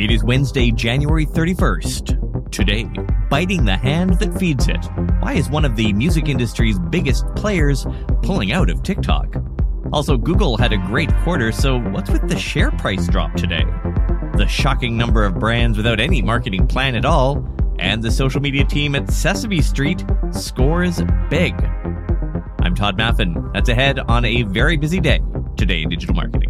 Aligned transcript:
It 0.00 0.10
is 0.10 0.24
Wednesday, 0.24 0.70
January 0.70 1.26
31st. 1.26 2.50
Today, 2.50 2.84
biting 3.28 3.66
the 3.66 3.76
hand 3.76 4.18
that 4.20 4.32
feeds 4.38 4.66
it. 4.66 4.82
Why 5.20 5.34
is 5.34 5.50
one 5.50 5.66
of 5.66 5.76
the 5.76 5.92
music 5.92 6.26
industry's 6.26 6.78
biggest 6.78 7.26
players 7.36 7.86
pulling 8.22 8.50
out 8.50 8.70
of 8.70 8.82
TikTok? 8.82 9.36
Also, 9.92 10.16
Google 10.16 10.56
had 10.56 10.72
a 10.72 10.78
great 10.78 11.14
quarter, 11.18 11.52
so 11.52 11.78
what's 11.78 12.08
with 12.08 12.26
the 12.30 12.38
share 12.38 12.70
price 12.70 13.06
drop 13.08 13.34
today? 13.34 13.62
The 14.38 14.46
shocking 14.48 14.96
number 14.96 15.22
of 15.22 15.38
brands 15.38 15.76
without 15.76 16.00
any 16.00 16.22
marketing 16.22 16.66
plan 16.66 16.94
at 16.94 17.04
all, 17.04 17.46
and 17.78 18.02
the 18.02 18.10
social 18.10 18.40
media 18.40 18.64
team 18.64 18.94
at 18.94 19.10
Sesame 19.10 19.60
Street 19.60 20.02
scores 20.30 21.02
big. 21.28 21.52
I'm 22.62 22.74
Tod 22.74 22.96
Maffin. 22.96 23.52
That's 23.52 23.68
ahead 23.68 23.98
on 23.98 24.24
a 24.24 24.44
very 24.44 24.78
busy 24.78 25.00
day 25.00 25.20
today 25.58 25.82
in 25.82 25.90
digital 25.90 26.14
marketing. 26.14 26.49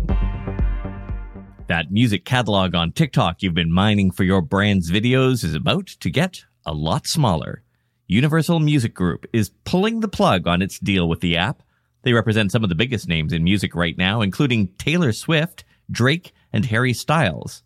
That 1.70 1.92
music 1.92 2.24
catalog 2.24 2.74
on 2.74 2.90
TikTok 2.90 3.44
you've 3.44 3.54
been 3.54 3.70
mining 3.70 4.10
for 4.10 4.24
your 4.24 4.42
brand's 4.42 4.90
videos 4.90 5.44
is 5.44 5.54
about 5.54 5.86
to 5.86 6.10
get 6.10 6.44
a 6.66 6.72
lot 6.74 7.06
smaller. 7.06 7.62
Universal 8.08 8.58
Music 8.58 8.92
Group 8.92 9.24
is 9.32 9.52
pulling 9.62 10.00
the 10.00 10.08
plug 10.08 10.48
on 10.48 10.62
its 10.62 10.80
deal 10.80 11.08
with 11.08 11.20
the 11.20 11.36
app. 11.36 11.62
They 12.02 12.12
represent 12.12 12.50
some 12.50 12.64
of 12.64 12.70
the 12.70 12.74
biggest 12.74 13.06
names 13.06 13.32
in 13.32 13.44
music 13.44 13.76
right 13.76 13.96
now, 13.96 14.20
including 14.20 14.72
Taylor 14.78 15.12
Swift, 15.12 15.62
Drake, 15.88 16.32
and 16.52 16.66
Harry 16.66 16.92
Styles. 16.92 17.62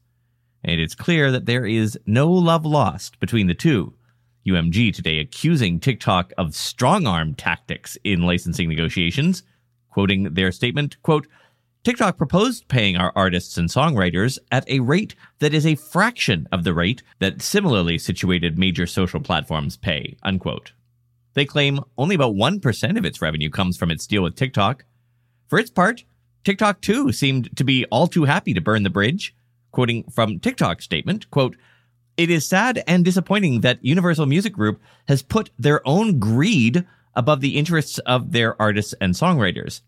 And 0.63 0.83
it's 0.83 0.95
clear 0.95 1.31
that 1.31 1.47
there 1.47 1.65
is 1.65 1.99
no 2.05 2.31
love 2.31 2.67
lost 2.67 3.19
between 3.21 3.47
the 3.47 3.55
two. 3.55 3.95
UMG 4.47 4.93
today 4.93 5.19
accusing 5.19 5.81
TikTok 5.81 6.31
of 6.37 6.55
strong 6.55 7.07
arm 7.07 7.35
tactics 7.35 7.97
in 8.05 8.21
licensing 8.21 8.69
negotiations, 8.69 9.45
quoting 9.89 10.35
their 10.35 10.53
statement, 10.53 11.01
quote, 11.03 11.27
TikTok 11.85 12.17
proposed 12.17 12.67
paying 12.67 12.97
our 12.97 13.13
artists 13.15 13.59
and 13.59 13.69
songwriters 13.69 14.39
at 14.51 14.67
a 14.71 14.81
rate 14.81 15.15
that 15.41 15.53
is 15.53 15.67
a 15.67 15.75
fraction 15.75 16.49
of 16.51 16.65
the 16.65 16.73
rate 16.73 17.03
that 17.19 17.43
similarly 17.43 17.99
situated 17.99 18.59
major 18.59 18.87
social 18.87 19.21
platforms 19.21 19.77
pay, 19.77 20.17
unquote. 20.23 20.73
They 21.35 21.45
claim 21.45 21.81
only 21.99 22.15
about 22.15 22.37
1% 22.37 22.97
of 22.97 23.05
its 23.05 23.21
revenue 23.21 23.51
comes 23.51 23.77
from 23.77 23.91
its 23.91 24.07
deal 24.07 24.23
with 24.23 24.35
TikTok. 24.35 24.87
For 25.47 25.59
its 25.59 25.69
part, 25.69 26.05
TikTok 26.43 26.81
too 26.81 27.13
seemed 27.13 27.55
to 27.55 27.65
be 27.65 27.85
all 27.91 28.07
too 28.07 28.25
happy 28.25 28.55
to 28.55 28.63
burn 28.63 28.83
the 28.83 28.89
bridge. 28.89 29.35
Quoting 29.71 30.05
from 30.05 30.41
TikTok's 30.41 30.87
statement, 30.87 31.31
quote, 31.31 31.55
it 32.17 32.31
is 32.31 32.47
sad 32.47 32.83
and 32.87 33.05
disappointing 33.05 33.61
that 33.61 33.85
Universal 33.85 34.25
Music 34.25 34.55
Group 34.55 34.81
has 35.07 35.23
put 35.23 35.51
their 35.59 35.87
own 35.87 36.19
greed 36.19 36.87
above 37.15 37.43
the 37.43 37.59
interests 37.59 37.99
of 37.99 38.33
their 38.33 38.61
artists 38.63 38.95
and 39.03 39.13
songwriters. 39.13 39.83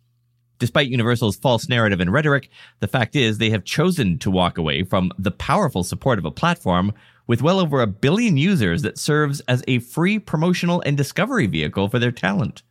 Despite 0.59 0.89
Universal's 0.89 1.37
false 1.37 1.69
narrative 1.69 2.01
and 2.01 2.13
rhetoric, 2.13 2.49
the 2.81 2.89
fact 2.89 3.15
is 3.15 3.37
they 3.37 3.51
have 3.51 3.65
chosen 3.65 4.19
to 4.21 4.31
walk 4.31 4.57
away 4.57 4.85
from 4.85 5.13
the 5.19 5.31
powerful 5.31 5.85
support 5.85 6.19
of 6.19 6.25
a 6.25 6.31
platform 6.31 6.95
with 7.27 7.43
well 7.43 7.61
over 7.61 7.83
a 7.83 7.87
billion 7.87 8.37
users 8.37 8.83
that 8.83 8.99
serves 8.99 9.41
as 9.41 9.63
a 9.69 9.81
free 9.81 10.19
promotional 10.19 10.83
and 10.87 10.97
discovery 10.97 11.47
vehicle 11.47 11.89
for 11.89 11.99
their 11.99 12.13
talent. 12.13 12.63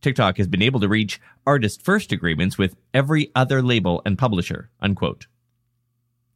TikTok 0.00 0.38
has 0.38 0.48
been 0.48 0.62
able 0.62 0.80
to 0.80 0.88
reach 0.88 1.20
artist 1.46 1.82
first 1.82 2.10
agreements 2.10 2.56
with 2.58 2.76
every 2.94 3.30
other 3.34 3.62
label 3.62 4.02
and 4.04 4.18
publisher, 4.18 4.70
unquote. 4.80 5.26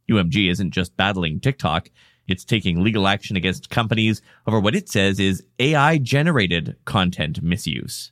UMG 0.09 0.49
isn't 0.51 0.71
just 0.71 0.95
battling 0.95 1.39
TikTok, 1.39 1.89
it's 2.27 2.45
taking 2.45 2.83
legal 2.83 3.07
action 3.07 3.35
against 3.35 3.69
companies 3.69 4.21
over 4.47 4.59
what 4.59 4.75
it 4.75 4.87
says 4.89 5.19
is 5.19 5.43
AI 5.59 5.97
generated 5.97 6.75
content 6.85 7.41
misuse. 7.41 8.11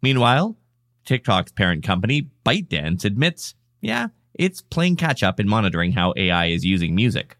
Meanwhile, 0.00 0.56
TikTok's 1.04 1.52
parent 1.52 1.82
company, 1.82 2.28
ByteDance, 2.44 3.04
admits, 3.04 3.54
yeah, 3.80 4.08
it's 4.34 4.62
playing 4.62 4.96
catch 4.96 5.22
up 5.22 5.38
in 5.38 5.48
monitoring 5.48 5.92
how 5.92 6.14
AI 6.16 6.46
is 6.46 6.64
using 6.64 6.94
music. 6.94 7.36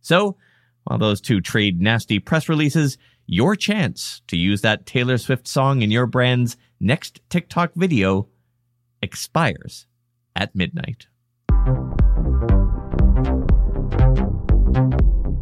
So, 0.00 0.36
while 0.84 0.98
those 0.98 1.20
two 1.20 1.40
trade 1.40 1.80
nasty 1.80 2.18
press 2.18 2.48
releases, 2.48 2.98
your 3.26 3.56
chance 3.56 4.22
to 4.28 4.36
use 4.36 4.60
that 4.60 4.86
Taylor 4.86 5.18
Swift 5.18 5.48
song 5.48 5.82
in 5.82 5.90
your 5.90 6.06
brand's 6.06 6.56
next 6.78 7.20
TikTok 7.30 7.72
video 7.74 8.28
expires 9.00 9.86
at 10.36 10.54
midnight. 10.54 11.06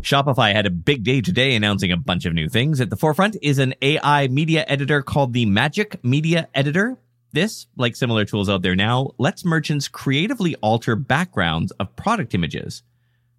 Shopify 0.03 0.53
had 0.53 0.67
a 0.67 0.71
big 0.71 1.05
day 1.05 1.21
today 1.21 1.55
announcing 1.55 1.93
a 1.93 1.97
bunch 1.97 2.25
of 2.27 2.35
new 2.35 2.49
things. 2.49 2.81
At 2.81 2.91
the 2.91 2.97
forefront 2.97 3.37
is 3.41 3.59
an 3.59 3.75
AI 3.81 4.29
media 4.29 4.65
editor 4.67 5.01
called 5.01 5.33
the 5.33 5.47
Magic 5.47 6.03
Media 6.05 6.49
Editor. 6.55 6.99
This, 7.33 7.67
like 7.77 7.97
similar 7.97 8.27
tools 8.27 8.51
out 8.51 8.63
there 8.63 8.77
now, 8.77 9.13
lets 9.19 9.45
merchants 9.45 9.89
creatively 9.89 10.55
alter 10.57 10.95
backgrounds 10.97 11.73
of 11.73 11.97
product 11.97 12.35
images. 12.35 12.83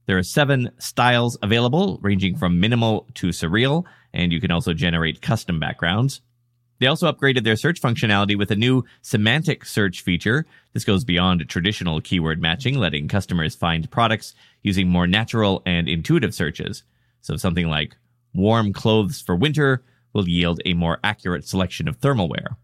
There 0.08 0.18
are 0.18 0.24
seven 0.24 0.72
styles 0.80 1.38
available, 1.44 2.00
ranging 2.02 2.36
from 2.36 2.60
minimal 2.60 3.08
to 3.16 3.28
surreal, 3.28 3.86
and 4.12 4.32
you 4.32 4.42
can 4.42 4.52
also 4.52 4.74
generate 4.74 5.22
custom 5.22 5.60
backgrounds. 5.60 6.22
They 6.80 6.88
also 6.88 7.10
upgraded 7.10 7.44
their 7.44 7.56
search 7.56 7.80
functionality 7.80 8.38
with 8.38 8.52
a 8.52 8.56
new 8.56 8.84
semantic 9.04 9.64
search 9.64 10.02
feature. 10.02 10.46
This 10.74 10.84
goes 10.84 11.06
beyond 11.06 11.48
traditional 11.48 12.02
keyword 12.02 12.42
matching, 12.42 12.78
letting 12.78 13.08
customers 13.08 13.56
find 13.56 13.90
products 13.90 14.34
using 14.64 14.90
more 14.90 15.08
natural 15.08 15.62
and 15.66 15.88
intuitive 15.88 16.34
searches. 16.34 16.84
So 17.22 17.38
something 17.38 17.70
like 17.70 17.96
warm 18.34 18.74
clothes 18.74 19.22
for 19.22 19.36
winter 19.36 19.84
will 20.14 20.28
yield 20.28 20.62
a 20.66 20.74
more 20.74 21.00
accurate 21.04 21.48
selection 21.48 21.88
of 21.88 21.98
thermal 21.98 22.28
wear. 22.28 22.58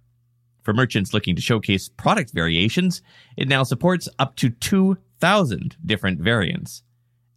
For 0.69 0.73
merchants 0.73 1.15
looking 1.15 1.35
to 1.35 1.41
showcase 1.41 1.89
product 1.89 2.29
variations, 2.29 3.01
it 3.35 3.47
now 3.47 3.63
supports 3.63 4.07
up 4.19 4.35
to 4.35 4.51
2,000 4.51 5.77
different 5.83 6.19
variants. 6.21 6.83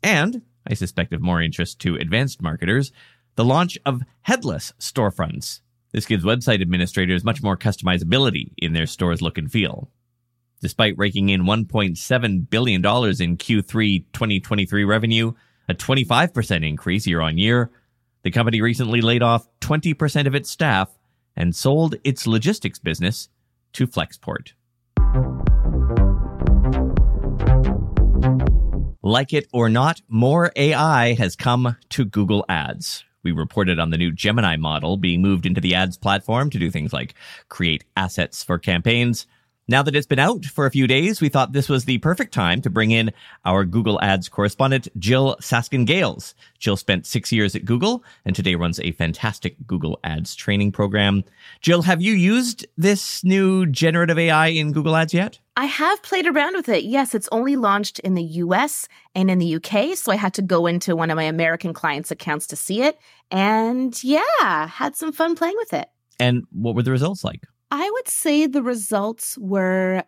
And, 0.02 0.42
I 0.66 0.74
suspect 0.74 1.14
of 1.14 1.22
more 1.22 1.40
interest 1.40 1.78
to 1.78 1.96
advanced 1.96 2.42
marketers, 2.42 2.92
the 3.36 3.44
launch 3.46 3.78
of 3.86 4.02
headless 4.20 4.74
storefronts. 4.78 5.62
This 5.92 6.04
gives 6.04 6.26
website 6.26 6.60
administrators 6.60 7.24
much 7.24 7.42
more 7.42 7.56
customizability 7.56 8.52
in 8.58 8.74
their 8.74 8.84
store's 8.84 9.22
look 9.22 9.38
and 9.38 9.50
feel. 9.50 9.90
Despite 10.60 10.98
raking 10.98 11.30
in 11.30 11.44
$1.7 11.44 12.50
billion 12.50 12.80
in 12.82 12.82
Q3 13.38 14.04
2023 14.12 14.84
revenue, 14.84 15.32
a 15.70 15.74
25% 15.74 16.68
increase 16.68 17.06
year 17.06 17.22
on 17.22 17.38
year, 17.38 17.70
the 18.24 18.30
company 18.30 18.60
recently 18.60 19.00
laid 19.00 19.22
off 19.22 19.48
20% 19.62 20.26
of 20.26 20.34
its 20.34 20.50
staff 20.50 20.90
and 21.36 21.54
sold 21.54 21.96
its 22.04 22.26
logistics 22.26 22.78
business 22.78 23.28
to 23.72 23.86
Flexport. 23.86 24.52
Like 29.02 29.32
it 29.32 29.48
or 29.52 29.68
not, 29.68 30.00
more 30.08 30.52
AI 30.54 31.14
has 31.14 31.34
come 31.34 31.76
to 31.90 32.04
Google 32.04 32.44
Ads. 32.48 33.04
We 33.24 33.32
reported 33.32 33.78
on 33.78 33.90
the 33.90 33.98
new 33.98 34.12
Gemini 34.12 34.56
model 34.56 34.96
being 34.96 35.22
moved 35.22 35.46
into 35.46 35.60
the 35.60 35.74
ads 35.74 35.96
platform 35.96 36.50
to 36.50 36.58
do 36.58 36.70
things 36.70 36.92
like 36.92 37.14
create 37.48 37.84
assets 37.96 38.42
for 38.42 38.58
campaigns, 38.58 39.26
now 39.72 39.82
that 39.82 39.96
it's 39.96 40.06
been 40.06 40.18
out 40.18 40.44
for 40.44 40.66
a 40.66 40.70
few 40.70 40.86
days, 40.86 41.22
we 41.22 41.30
thought 41.30 41.52
this 41.54 41.68
was 41.70 41.86
the 41.86 41.96
perfect 41.98 42.34
time 42.34 42.60
to 42.60 42.68
bring 42.68 42.90
in 42.90 43.10
our 43.46 43.64
Google 43.64 43.98
Ads 44.02 44.28
correspondent, 44.28 44.86
Jyll 44.98 45.34
Saskin 45.40 45.86
Gales. 45.86 46.34
Jyll 46.58 46.76
spent 46.76 47.06
six 47.06 47.32
years 47.32 47.56
at 47.56 47.64
Google 47.64 48.04
and 48.26 48.36
today 48.36 48.54
runs 48.54 48.78
a 48.80 48.92
fantastic 48.92 49.56
Google 49.66 49.98
Ads 50.04 50.34
training 50.34 50.72
program. 50.72 51.24
Jyll, 51.62 51.80
have 51.82 52.02
you 52.02 52.12
used 52.12 52.66
this 52.76 53.24
new 53.24 53.64
generative 53.64 54.18
AI 54.18 54.48
in 54.48 54.72
Google 54.72 54.94
Ads 54.94 55.14
yet? 55.14 55.38
I 55.56 55.64
have 55.64 56.02
played 56.02 56.26
around 56.26 56.54
with 56.54 56.68
it. 56.68 56.84
Yes, 56.84 57.14
it's 57.14 57.28
only 57.32 57.56
launched 57.56 57.98
in 58.00 58.12
the 58.12 58.22
US 58.22 58.88
and 59.14 59.30
in 59.30 59.38
the 59.38 59.54
UK. 59.54 59.96
So 59.96 60.12
I 60.12 60.16
had 60.16 60.34
to 60.34 60.42
go 60.42 60.66
into 60.66 60.94
one 60.94 61.10
of 61.10 61.16
my 61.16 61.24
American 61.24 61.72
clients' 61.72 62.10
accounts 62.10 62.46
to 62.48 62.56
see 62.56 62.82
it. 62.82 62.98
And 63.30 63.98
yeah, 64.04 64.66
had 64.66 64.96
some 64.96 65.12
fun 65.12 65.34
playing 65.34 65.56
with 65.56 65.72
it. 65.72 65.88
And 66.20 66.44
what 66.52 66.74
were 66.74 66.82
the 66.82 66.90
results 66.90 67.24
like? 67.24 67.46
I 67.72 67.90
would 67.90 68.06
say 68.06 68.46
the 68.46 68.62
results 68.62 69.38
were 69.38 70.04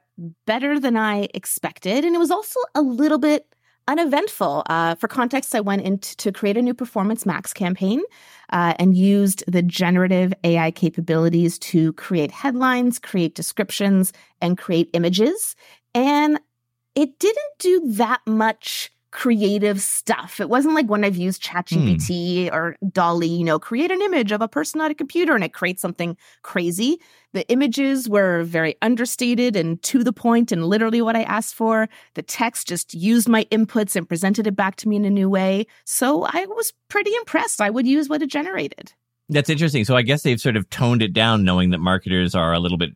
better 0.47 0.79
than 0.79 0.99
I 0.99 1.29
expected. 1.33 2.05
And 2.05 2.15
it 2.15 2.19
was 2.19 2.31
also 2.31 2.61
a 2.75 2.83
little 2.83 3.17
bit 3.17 3.55
uneventful. 3.89 4.65
Uh, 4.69 4.97
for 4.97 5.09
context, 5.09 5.55
I 5.55 5.61
went 5.61 5.81
in 5.81 5.99
to 5.99 6.31
create 6.31 6.59
a 6.59 6.63
new 6.63 6.75
Performance 6.75 7.25
Max 7.25 7.55
campaign 7.55 8.03
uh, 8.51 8.75
and 8.79 8.95
used 8.95 9.45
the 9.49 9.63
generative 9.63 10.35
AI 10.45 10.73
capabilities 10.73 11.59
to 11.61 11.95
create 11.95 12.31
headlines, 12.31 12.99
create 12.99 13.35
descriptions, 13.35 14.13
and 14.43 14.59
create 14.59 14.91
images. 14.93 15.57
And 15.95 16.41
it 16.95 17.19
didn't 17.19 17.59
do 17.59 17.81
that 17.95 18.21
much 18.27 18.93
creative 19.15 19.81
stuff. 19.81 20.41
It 20.41 20.51
wasn't 20.51 20.75
like 20.75 20.91
when 20.91 21.05
I've 21.05 21.17
used 21.17 21.41
ChatGPT 21.41 22.49
mm. 22.49 22.53
or 22.53 22.77
DALL-E, 22.93 23.29
you 23.29 23.45
know, 23.45 23.61
create 23.61 23.93
an 23.93 24.03
image 24.03 24.33
of 24.33 24.43
a 24.43 24.49
person 24.49 24.81
on 24.81 24.91
a 24.91 24.95
computer 24.95 25.37
and 25.37 25.45
it 25.45 25.55
creates 25.55 25.81
something 25.81 26.17
crazy. 26.43 27.01
The 27.33 27.49
images 27.49 28.09
were 28.09 28.43
very 28.43 28.75
understated 28.83 29.55
and 29.55 29.81
to 29.85 30.03
the 30.03 30.13
point 30.13 30.51
and 30.51 30.67
literally 30.67 31.01
what 31.01 31.15
I 31.15 31.23
asked 31.23 31.55
for. 31.55 31.89
The 32.15 32.23
text 32.23 32.67
just 32.67 32.93
used 32.93 33.29
my 33.29 33.45
inputs 33.53 33.95
and 33.95 34.09
presented 34.09 34.49
it 34.49 34.57
back 34.57 34.75
to 34.77 34.89
me 34.89 34.97
in 34.97 35.05
a 35.05 35.11
new 35.11 35.31
way. 35.31 35.69
So 35.85 36.25
I 36.25 36.47
was 36.47 36.73
pretty 36.89 37.15
impressed. 37.15 37.61
I 37.61 37.71
would 37.71 37.87
use 37.87 38.09
what 38.09 38.21
it 38.21 38.31
generated. 38.31 38.93
That's 39.35 39.51
interesting. 39.51 39.85
So 39.85 39.97
I 39.97 40.03
guess 40.03 40.23
they've 40.23 40.41
sort 40.41 40.55
of 40.55 40.71
toned 40.71 41.03
it 41.03 41.13
down, 41.13 41.43
knowing 41.43 41.71
that 41.71 41.79
marketers 41.79 42.37
are 42.37 42.53
a 42.53 42.61
little 42.61 42.79
bit, 42.79 42.91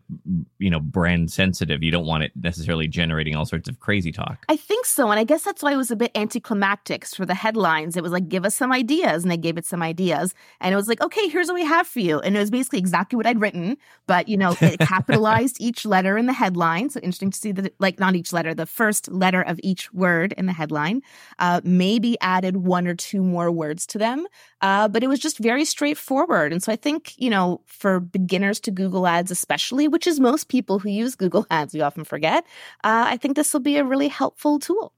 you 0.58 0.70
know, 0.70 0.79
brand 0.79 1.32
sensitive. 1.32 1.82
You 1.82 1.90
don't 1.90 2.06
want 2.06 2.23
it 2.23 2.31
necessarily 2.37 2.87
generating 2.87 3.35
all 3.35 3.44
sorts 3.44 3.69
of 3.69 3.81
crazy 3.81 4.12
talk. 4.12 4.44
I 4.49 4.55
think 4.55 4.87
so. 4.87 5.11
And 5.11 5.19
I 5.19 5.25
guess 5.25 5.43
that's 5.43 5.64
why 5.64 5.73
it 5.73 5.76
was 5.76 5.90
a 5.90 5.96
bit 5.96 6.12
anticlimactic 6.14 7.05
for 7.06 7.26
the 7.26 7.35
headlines. 7.35 7.96
It 7.96 8.05
was 8.05 8.12
like, 8.12 8.29
give 8.29 8.44
us 8.44 8.55
some 8.55 8.70
ideas. 8.70 9.25
And 9.25 9.32
they 9.32 9.37
gave 9.37 9.58
it 9.58 9.67
some 9.67 9.82
ideas. 9.82 10.32
And 10.61 10.73
it 10.73 10.76
was 10.76 10.87
like, 10.87 11.00
okay, 11.00 11.29
here's 11.29 11.49
what 11.49 11.55
we 11.55 11.64
have 11.64 11.88
for 11.88 11.99
you. 11.99 12.20
And 12.20 12.37
it 12.37 12.38
was 12.38 12.52
basically 12.52 12.79
exactly 12.79 13.17
what 13.17 13.26
I'd 13.26 13.40
written, 13.40 13.76
but, 14.06 14.29
you 14.29 14.37
know, 14.37 14.55
it 14.61 14.79
capitalized 14.79 15.56
each 15.61 15.85
letter 15.85 16.17
in 16.17 16.26
the 16.26 16.32
headline. 16.32 16.88
So 16.90 17.00
interesting 17.00 17.32
to 17.32 17.38
see 17.38 17.50
that, 17.50 17.75
like, 17.81 17.99
not 17.99 18.14
each 18.14 18.32
letter, 18.32 18.55
the 18.55 18.64
first 18.64 19.11
letter 19.11 19.43
of 19.43 19.58
each 19.64 19.93
word 19.93 20.35
in 20.38 20.46
the 20.46 20.52
headline, 20.52 21.02
uh, 21.40 21.62
maybe 21.64 22.17
added 22.20 22.58
one 22.58 22.87
or 22.87 22.94
two 22.94 23.25
more 23.25 23.50
words 23.50 23.87
to 23.88 23.99
them. 23.99 24.25
Uh, 24.61 24.87
but 24.87 25.02
it 25.02 25.08
was 25.08 25.19
just 25.19 25.38
very 25.38 25.64
straightforward. 25.64 26.27
And 26.36 26.62
so 26.62 26.72
I 26.72 26.76
think, 26.76 27.14
you 27.16 27.30
know, 27.30 27.62
for 27.66 28.00
beginners 28.00 28.60
to 28.60 28.70
Google 28.70 29.06
Ads, 29.06 29.30
especially, 29.30 29.88
which 29.88 30.06
is 30.06 30.20
most 30.20 30.48
people 30.48 30.78
who 30.78 30.90
use 30.90 31.14
Google 31.14 31.46
Ads, 31.50 31.75
we 31.75 31.80
often 31.80 32.04
forget, 32.04 32.44
uh, 32.84 33.04
I 33.08 33.16
think 33.16 33.36
this 33.36 33.52
will 33.52 33.60
be 33.60 33.76
a 33.76 33.84
really 33.84 34.08
helpful 34.08 34.58
tool. 34.58 34.92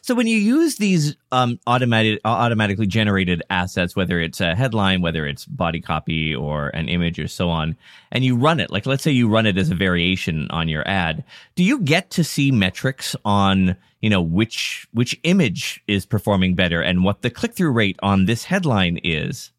So 0.00 0.14
when 0.14 0.26
you 0.26 0.38
use 0.38 0.76
these 0.76 1.16
um, 1.32 1.58
automated, 1.66 2.20
automatically 2.24 2.86
generated 2.86 3.42
assets, 3.50 3.94
whether 3.94 4.20
it's 4.20 4.40
a 4.40 4.54
headline, 4.54 5.02
whether 5.02 5.26
it's 5.26 5.44
body 5.44 5.80
copy 5.80 6.34
or 6.34 6.68
an 6.70 6.88
image 6.88 7.18
or 7.18 7.28
so 7.28 7.48
on, 7.48 7.76
and 8.10 8.24
you 8.24 8.36
run 8.36 8.60
it, 8.60 8.70
like 8.70 8.86
let's 8.86 9.02
say 9.02 9.10
you 9.10 9.28
run 9.28 9.46
it 9.46 9.58
as 9.58 9.70
a 9.70 9.74
variation 9.74 10.48
on 10.50 10.68
your 10.68 10.86
ad, 10.88 11.24
do 11.54 11.62
you 11.62 11.80
get 11.80 12.10
to 12.10 12.24
see 12.24 12.50
metrics 12.50 13.14
on 13.24 13.76
you 14.00 14.10
know 14.10 14.20
which 14.20 14.86
which 14.92 15.18
image 15.24 15.82
is 15.86 16.06
performing 16.06 16.54
better 16.54 16.80
and 16.80 17.04
what 17.04 17.22
the 17.22 17.30
click 17.30 17.54
through 17.54 17.72
rate 17.72 17.98
on 18.02 18.24
this 18.24 18.44
headline 18.44 18.98
is? 19.02 19.52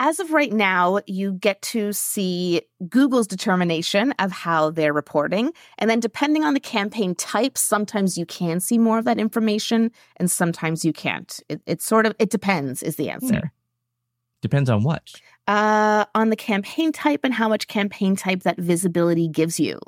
As 0.00 0.20
of 0.20 0.32
right 0.32 0.52
now, 0.52 1.00
you 1.06 1.32
get 1.32 1.60
to 1.62 1.92
see 1.92 2.62
Google's 2.88 3.26
determination 3.26 4.12
of 4.20 4.30
how 4.30 4.70
they're 4.70 4.92
reporting. 4.92 5.52
And 5.78 5.90
then, 5.90 5.98
depending 5.98 6.44
on 6.44 6.54
the 6.54 6.60
campaign 6.60 7.16
type, 7.16 7.58
sometimes 7.58 8.16
you 8.16 8.24
can 8.24 8.60
see 8.60 8.78
more 8.78 8.98
of 8.98 9.04
that 9.06 9.18
information 9.18 9.90
and 10.16 10.30
sometimes 10.30 10.84
you 10.84 10.92
can't. 10.92 11.40
It, 11.48 11.62
it 11.66 11.82
sort 11.82 12.06
of, 12.06 12.14
it 12.20 12.30
depends, 12.30 12.82
is 12.82 12.96
the 12.96 13.10
answer. 13.10 13.40
Hmm. 13.40 13.46
Depends 14.40 14.70
on 14.70 14.84
what? 14.84 15.10
Uh, 15.48 16.04
on 16.14 16.30
the 16.30 16.36
campaign 16.36 16.92
type 16.92 17.20
and 17.24 17.34
how 17.34 17.48
much 17.48 17.66
campaign 17.66 18.14
type 18.14 18.44
that 18.44 18.58
visibility 18.58 19.26
gives 19.26 19.58
you. 19.58 19.80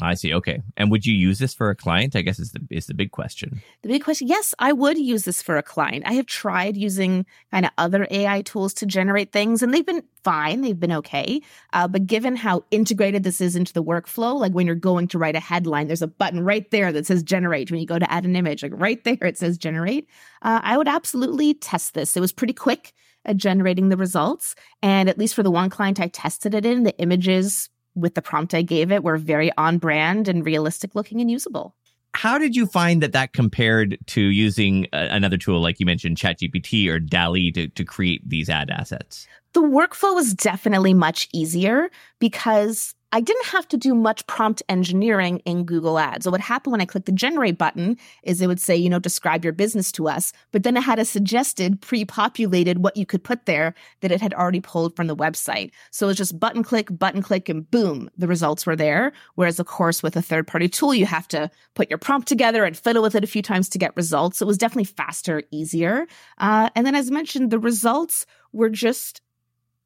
I 0.00 0.14
see. 0.14 0.32
Okay. 0.32 0.62
And 0.76 0.90
would 0.90 1.04
you 1.04 1.14
use 1.14 1.38
this 1.38 1.52
for 1.52 1.68
a 1.68 1.76
client? 1.76 2.16
I 2.16 2.22
guess 2.22 2.38
is 2.38 2.52
the 2.52 2.60
is 2.70 2.86
the 2.86 2.94
big 2.94 3.10
question. 3.10 3.60
The 3.82 3.88
big 3.88 4.02
question, 4.02 4.26
yes, 4.26 4.54
I 4.58 4.72
would 4.72 4.96
use 4.96 5.24
this 5.24 5.42
for 5.42 5.58
a 5.58 5.62
client. 5.62 6.04
I 6.06 6.14
have 6.14 6.24
tried 6.24 6.78
using 6.78 7.26
kind 7.50 7.66
of 7.66 7.72
other 7.76 8.06
AI 8.10 8.40
tools 8.42 8.72
to 8.74 8.86
generate 8.86 9.32
things, 9.32 9.62
and 9.62 9.74
they've 9.74 9.84
been 9.84 10.02
fine. 10.24 10.62
They've 10.62 10.78
been 10.78 10.92
okay. 10.92 11.42
Uh, 11.74 11.88
but 11.88 12.06
given 12.06 12.36
how 12.36 12.64
integrated 12.70 13.22
this 13.22 13.42
is 13.42 13.54
into 13.54 13.74
the 13.74 13.84
workflow, 13.84 14.38
like 14.40 14.52
when 14.52 14.66
you're 14.66 14.76
going 14.76 15.08
to 15.08 15.18
write 15.18 15.36
a 15.36 15.40
headline, 15.40 15.88
there's 15.88 16.02
a 16.02 16.06
button 16.06 16.42
right 16.42 16.70
there 16.70 16.90
that 16.90 17.06
says 17.06 17.22
generate. 17.22 17.70
When 17.70 17.80
you 17.80 17.86
go 17.86 17.98
to 17.98 18.10
add 18.10 18.24
an 18.24 18.34
image, 18.34 18.62
like 18.62 18.72
right 18.74 19.02
there, 19.04 19.18
it 19.20 19.36
says 19.36 19.58
generate. 19.58 20.08
Uh, 20.40 20.60
I 20.62 20.78
would 20.78 20.88
absolutely 20.88 21.52
test 21.52 21.92
this. 21.92 22.16
It 22.16 22.20
was 22.20 22.32
pretty 22.32 22.54
quick 22.54 22.94
at 23.24 23.36
generating 23.36 23.90
the 23.90 23.96
results, 23.98 24.54
and 24.82 25.08
at 25.08 25.18
least 25.18 25.34
for 25.34 25.42
the 25.42 25.50
one 25.50 25.70
client 25.70 26.00
I 26.00 26.08
tested 26.08 26.54
it 26.54 26.64
in, 26.64 26.82
the 26.82 26.96
images 26.98 27.68
with 27.94 28.14
the 28.14 28.22
prompt 28.22 28.54
I 28.54 28.62
gave 28.62 28.90
it 28.90 29.02
were 29.02 29.18
very 29.18 29.50
on 29.56 29.78
brand 29.78 30.28
and 30.28 30.44
realistic 30.44 30.94
looking 30.94 31.20
and 31.20 31.30
usable. 31.30 31.74
How 32.14 32.38
did 32.38 32.54
you 32.54 32.66
find 32.66 33.02
that 33.02 33.12
that 33.12 33.32
compared 33.32 33.96
to 34.08 34.20
using 34.20 34.86
another 34.92 35.38
tool 35.38 35.62
like 35.62 35.80
you 35.80 35.86
mentioned, 35.86 36.18
ChatGPT 36.18 36.88
or 36.88 36.98
DALL-E 36.98 37.52
to, 37.52 37.68
to 37.68 37.84
create 37.84 38.28
these 38.28 38.50
ad 38.50 38.70
assets? 38.70 39.26
The 39.54 39.62
workflow 39.62 40.14
was 40.14 40.34
definitely 40.34 40.92
much 40.92 41.28
easier 41.32 41.90
because 42.18 42.94
I 43.14 43.20
didn't 43.20 43.44
have 43.46 43.68
to 43.68 43.76
do 43.76 43.94
much 43.94 44.26
prompt 44.26 44.62
engineering 44.70 45.40
in 45.44 45.64
Google 45.64 45.98
Ads. 45.98 46.24
So 46.24 46.30
what 46.30 46.40
happened 46.40 46.72
when 46.72 46.80
I 46.80 46.86
clicked 46.86 47.04
the 47.04 47.12
generate 47.12 47.58
button 47.58 47.98
is 48.22 48.40
it 48.40 48.46
would 48.46 48.60
say, 48.60 48.74
you 48.74 48.88
know, 48.88 48.98
describe 48.98 49.44
your 49.44 49.52
business 49.52 49.92
to 49.92 50.08
us, 50.08 50.32
but 50.50 50.62
then 50.62 50.78
it 50.78 50.82
had 50.82 50.98
a 50.98 51.04
suggested 51.04 51.82
pre-populated 51.82 52.78
what 52.78 52.96
you 52.96 53.04
could 53.04 53.22
put 53.22 53.44
there 53.44 53.74
that 54.00 54.12
it 54.12 54.22
had 54.22 54.32
already 54.32 54.60
pulled 54.60 54.96
from 54.96 55.08
the 55.08 55.16
website. 55.16 55.72
So 55.90 56.06
it 56.06 56.08
was 56.08 56.16
just 56.16 56.40
button 56.40 56.62
click, 56.62 56.88
button 56.98 57.20
click, 57.20 57.50
and 57.50 57.70
boom, 57.70 58.10
the 58.16 58.26
results 58.26 58.64
were 58.64 58.76
there. 58.76 59.12
Whereas 59.34 59.60
of 59.60 59.66
course 59.66 60.02
with 60.02 60.16
a 60.16 60.22
third 60.22 60.46
party 60.46 60.68
tool, 60.68 60.94
you 60.94 61.04
have 61.04 61.28
to 61.28 61.50
put 61.74 61.90
your 61.90 61.98
prompt 61.98 62.28
together 62.28 62.64
and 62.64 62.76
fiddle 62.76 63.02
with 63.02 63.14
it 63.14 63.24
a 63.24 63.26
few 63.26 63.42
times 63.42 63.68
to 63.68 63.78
get 63.78 63.94
results. 63.94 64.40
It 64.40 64.46
was 64.46 64.56
definitely 64.56 64.84
faster, 64.84 65.42
easier. 65.50 66.06
Uh, 66.38 66.70
and 66.74 66.86
then 66.86 66.94
as 66.94 67.10
mentioned, 67.10 67.50
the 67.50 67.58
results 67.58 68.24
were 68.52 68.70
just 68.70 69.20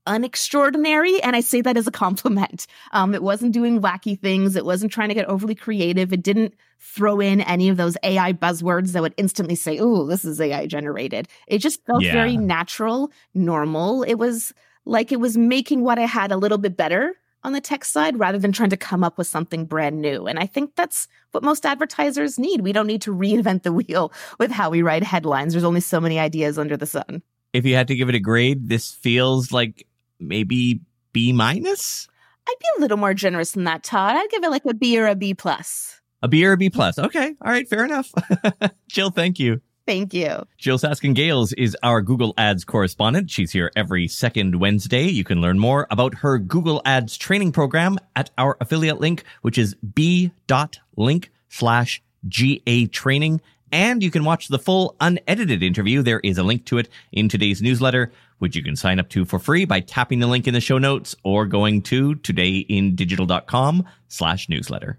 unextraordinary. 0.06 1.18
And 1.22 1.36
I 1.36 1.40
say 1.40 1.60
that 1.62 1.76
as 1.76 1.86
a 1.86 1.90
compliment. 1.92 2.66
Um, 2.92 3.14
it 3.14 3.22
wasn't 3.22 3.52
doing 3.52 3.80
wacky 3.80 4.18
things. 4.18 4.56
It 4.56 4.64
wasn't 4.64 4.92
trying 4.92 5.08
to 5.08 5.14
get 5.14 5.26
overly 5.26 5.54
creative. 5.54 6.12
It 6.12 6.22
didn't 6.22 6.54
throw 6.78 7.20
in 7.20 7.40
any 7.40 7.68
of 7.68 7.76
those 7.76 7.96
AI 8.02 8.32
buzzwords 8.32 8.92
that 8.92 9.02
would 9.02 9.14
instantly 9.16 9.54
say, 9.54 9.78
oh, 9.78 10.06
this 10.06 10.24
is 10.24 10.40
AI 10.40 10.66
generated. 10.66 11.28
It 11.46 11.58
just 11.58 11.84
felt 11.86 12.02
yeah. 12.02 12.12
very 12.12 12.36
natural, 12.36 13.10
normal. 13.34 14.02
It 14.02 14.14
was 14.14 14.52
like 14.84 15.12
it 15.12 15.20
was 15.20 15.36
making 15.36 15.82
what 15.82 15.98
I 15.98 16.06
had 16.06 16.32
a 16.32 16.36
little 16.36 16.58
bit 16.58 16.76
better 16.76 17.14
on 17.42 17.52
the 17.52 17.60
tech 17.60 17.84
side 17.84 18.18
rather 18.18 18.38
than 18.38 18.52
trying 18.52 18.70
to 18.70 18.76
come 18.76 19.04
up 19.04 19.18
with 19.18 19.26
something 19.26 19.66
brand 19.66 20.00
new. 20.00 20.26
And 20.26 20.38
I 20.38 20.46
think 20.46 20.74
that's 20.74 21.06
what 21.30 21.44
most 21.44 21.64
advertisers 21.64 22.38
need. 22.38 22.60
We 22.60 22.72
don't 22.72 22.88
need 22.88 23.02
to 23.02 23.14
reinvent 23.14 23.62
the 23.62 23.72
wheel 23.72 24.12
with 24.38 24.50
how 24.50 24.68
we 24.68 24.82
write 24.82 25.04
headlines. 25.04 25.52
There's 25.52 25.64
only 25.64 25.80
so 25.80 26.00
many 26.00 26.18
ideas 26.18 26.58
under 26.58 26.76
the 26.76 26.86
sun. 26.86 27.22
If 27.52 27.64
you 27.64 27.74
had 27.74 27.88
to 27.88 27.94
give 27.94 28.08
it 28.08 28.14
a 28.14 28.20
grade, 28.20 28.68
this 28.68 28.90
feels 28.90 29.52
like 29.52 29.86
maybe 30.20 30.80
B 31.12 31.32
minus? 31.32 32.08
I'd 32.48 32.54
be 32.60 32.66
a 32.78 32.80
little 32.80 32.96
more 32.96 33.14
generous 33.14 33.52
than 33.52 33.64
that, 33.64 33.82
Tod. 33.82 34.16
I'd 34.16 34.30
give 34.30 34.44
it 34.44 34.50
like 34.50 34.64
a 34.64 34.74
B 34.74 34.98
or 34.98 35.06
a 35.06 35.14
B 35.14 35.34
plus. 35.34 36.00
A 36.22 36.28
B 36.28 36.44
or 36.46 36.52
a 36.52 36.56
B 36.56 36.70
plus. 36.70 36.98
Okay. 36.98 37.34
All 37.44 37.50
right. 37.50 37.68
Fair 37.68 37.84
enough. 37.84 38.12
Jyll, 38.88 39.10
thank 39.10 39.38
you. 39.38 39.60
Thank 39.86 40.12
you. 40.12 40.42
Jyll 40.58 40.78
Saskin 40.78 41.14
Gales 41.14 41.52
is 41.52 41.76
our 41.84 42.02
Google 42.02 42.34
Ads 42.36 42.64
correspondent. 42.64 43.30
She's 43.30 43.52
here 43.52 43.70
every 43.76 44.08
second 44.08 44.58
Wednesday. 44.58 45.04
You 45.04 45.22
can 45.22 45.40
learn 45.40 45.60
more 45.60 45.86
about 45.90 46.14
her 46.14 46.38
Google 46.38 46.82
Ads 46.84 47.16
training 47.16 47.52
program 47.52 47.98
at 48.16 48.30
our 48.36 48.56
affiliate 48.60 48.98
link, 48.98 49.22
which 49.42 49.58
is 49.58 49.76
b.link 49.94 51.30
slash 51.48 52.02
GA 52.26 52.86
training. 52.86 53.40
And 53.70 54.02
you 54.02 54.10
can 54.10 54.24
watch 54.24 54.48
the 54.48 54.58
full 54.58 54.96
unedited 55.00 55.62
interview. 55.62 56.02
There 56.02 56.20
is 56.24 56.38
a 56.38 56.42
link 56.42 56.64
to 56.66 56.78
it 56.78 56.88
in 57.12 57.28
today's 57.28 57.62
newsletter 57.62 58.10
which 58.38 58.56
you 58.56 58.62
can 58.62 58.76
sign 58.76 58.98
up 58.98 59.08
to 59.10 59.24
for 59.24 59.38
free 59.38 59.64
by 59.64 59.80
tapping 59.80 60.18
the 60.18 60.26
link 60.26 60.46
in 60.46 60.54
the 60.54 60.60
show 60.60 60.78
notes 60.78 61.14
or 61.24 61.46
going 61.46 61.82
to 61.82 62.14
todayindigital.com 62.16 63.84
slash 64.08 64.48
newsletter. 64.48 64.98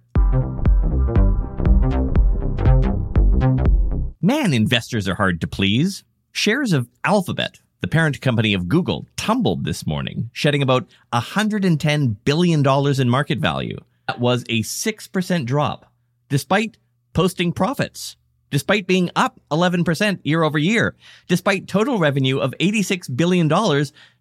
Man, 4.21 4.53
investors 4.53 5.07
are 5.07 5.15
hard 5.15 5.39
to 5.41 5.47
please. 5.47 6.03
Shares 6.31 6.73
of 6.73 6.89
Alphabet, 7.03 7.59
the 7.81 7.87
parent 7.87 8.19
company 8.21 8.53
of 8.53 8.67
Google, 8.67 9.07
tumbled 9.15 9.63
this 9.63 9.87
morning, 9.87 10.29
shedding 10.33 10.61
about 10.61 10.87
$110 11.13 12.15
billion 12.25 12.99
in 12.99 13.09
market 13.09 13.39
value. 13.39 13.77
That 14.07 14.19
was 14.19 14.43
a 14.43 14.63
6% 14.63 15.45
drop, 15.45 15.91
despite 16.29 16.77
posting 17.13 17.51
profits 17.53 18.17
despite 18.49 18.87
being 18.87 19.09
up 19.15 19.39
11% 19.51 20.19
year 20.23 20.43
over 20.43 20.57
year, 20.57 20.95
despite 21.27 21.67
total 21.67 21.99
revenue 21.99 22.39
of 22.39 22.53
$86 22.59 23.15
billion, 23.15 23.47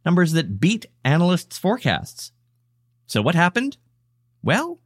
numbers 0.05 0.33
that 0.33 0.61
beat 0.61 0.87
analysts' 1.05 1.59
forecasts. 1.59 2.33
So 3.07 3.23
what 3.23 3.35
happened? 3.35 3.77
Well, 4.43 4.81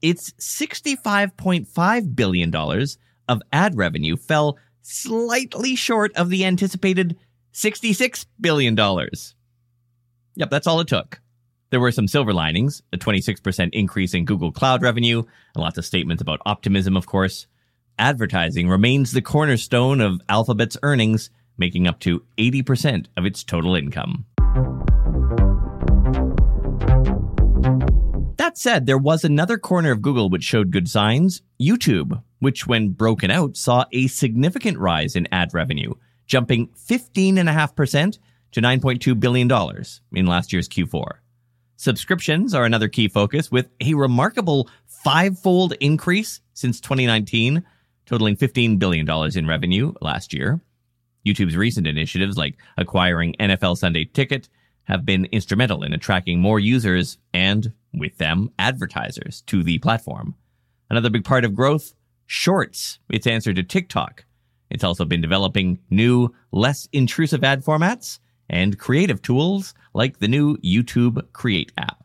its 0.00 0.30
$65.5 0.32 2.16
billion 2.16 2.54
of 3.28 3.42
ad 3.52 3.76
revenue 3.76 4.16
fell 4.16 4.58
slightly 4.82 5.74
short 5.74 6.14
of 6.16 6.30
the 6.30 6.44
anticipated 6.44 7.16
$66 7.52 8.26
billion. 8.40 8.76
Yep, 10.36 10.50
that's 10.50 10.66
all 10.66 10.80
it 10.80 10.88
took. 10.88 11.20
There 11.70 11.80
were 11.80 11.92
some 11.92 12.08
silver 12.08 12.32
linings, 12.32 12.82
a 12.94 12.96
26% 12.96 13.70
increase 13.74 14.14
in 14.14 14.24
Google 14.24 14.52
Cloud 14.52 14.80
revenue, 14.80 15.18
and 15.18 15.62
lots 15.62 15.76
of 15.76 15.84
statements 15.84 16.22
about 16.22 16.40
optimism, 16.46 16.96
of 16.96 17.06
course 17.06 17.46
advertising 17.98 18.68
remains 18.68 19.12
the 19.12 19.22
cornerstone 19.22 20.00
of 20.00 20.20
Alphabet's 20.28 20.76
earnings, 20.82 21.30
making 21.56 21.86
up 21.86 22.00
to 22.00 22.22
80% 22.38 23.06
of 23.16 23.26
its 23.26 23.44
total 23.44 23.74
income. 23.74 24.24
That 28.36 28.56
said, 28.56 28.86
there 28.86 28.98
was 28.98 29.24
another 29.24 29.58
corner 29.58 29.90
of 29.90 30.00
Google 30.00 30.30
which 30.30 30.44
showed 30.44 30.70
good 30.70 30.88
signs 30.88 31.42
YouTube, 31.60 32.22
which, 32.38 32.66
when 32.66 32.90
broken 32.90 33.30
out, 33.30 33.56
saw 33.56 33.84
a 33.92 34.06
significant 34.06 34.78
rise 34.78 35.16
in 35.16 35.28
ad 35.32 35.52
revenue, 35.52 35.92
jumping 36.26 36.68
15.5% 36.68 38.18
to 38.52 38.60
$9.2 38.60 39.20
billion 39.20 39.50
in 40.12 40.26
last 40.26 40.52
year's 40.52 40.68
Q4. 40.68 41.18
Subscriptions 41.76 42.54
are 42.54 42.64
another 42.64 42.88
key 42.88 43.08
focus, 43.08 43.52
with 43.52 43.68
a 43.80 43.94
remarkable 43.94 44.68
five 44.86 45.38
fold 45.38 45.74
increase 45.80 46.40
since 46.54 46.80
2019 46.80 47.62
totaling 48.08 48.36
$15 48.36 48.78
billion 48.78 49.06
in 49.36 49.46
revenue 49.46 49.92
last 50.00 50.32
year. 50.32 50.60
YouTube's 51.26 51.56
recent 51.56 51.86
initiatives, 51.86 52.38
like 52.38 52.56
acquiring 52.78 53.34
NFL 53.38 53.76
Sunday 53.76 54.06
Ticket, 54.06 54.48
have 54.84 55.04
been 55.04 55.26
instrumental 55.26 55.82
in 55.82 55.92
attracting 55.92 56.40
more 56.40 56.58
users 56.58 57.18
and, 57.34 57.70
with 57.92 58.16
them, 58.16 58.50
advertisers 58.58 59.42
to 59.42 59.62
the 59.62 59.78
platform. 59.80 60.34
Another 60.88 61.10
big 61.10 61.24
part 61.24 61.44
of 61.44 61.54
growth, 61.54 61.92
Shorts, 62.24 62.98
its 63.10 63.26
answer 63.26 63.52
to 63.52 63.62
TikTok. 63.62 64.24
It's 64.70 64.84
also 64.84 65.04
been 65.04 65.20
developing 65.20 65.78
new, 65.90 66.34
less 66.50 66.88
intrusive 66.92 67.44
ad 67.44 67.62
formats 67.62 68.20
and 68.48 68.78
creative 68.78 69.20
tools 69.20 69.74
like 69.92 70.18
the 70.18 70.28
new 70.28 70.56
YouTube 70.58 71.22
Create 71.34 71.72
app. 71.76 72.02